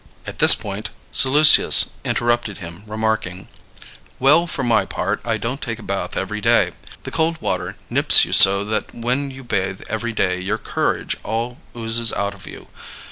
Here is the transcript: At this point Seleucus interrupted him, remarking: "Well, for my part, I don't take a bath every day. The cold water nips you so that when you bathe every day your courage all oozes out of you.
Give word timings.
At 0.25 0.39
this 0.39 0.55
point 0.55 0.89
Seleucus 1.11 1.91
interrupted 2.03 2.57
him, 2.57 2.81
remarking: 2.87 3.47
"Well, 4.17 4.47
for 4.47 4.63
my 4.63 4.83
part, 4.83 5.21
I 5.23 5.37
don't 5.37 5.61
take 5.61 5.77
a 5.77 5.83
bath 5.83 6.17
every 6.17 6.41
day. 6.41 6.71
The 7.03 7.11
cold 7.11 7.39
water 7.39 7.75
nips 7.87 8.25
you 8.25 8.33
so 8.33 8.65
that 8.65 8.95
when 8.95 9.29
you 9.29 9.43
bathe 9.43 9.83
every 9.87 10.13
day 10.13 10.39
your 10.39 10.57
courage 10.57 11.17
all 11.21 11.59
oozes 11.77 12.11
out 12.13 12.33
of 12.33 12.47
you. 12.47 12.67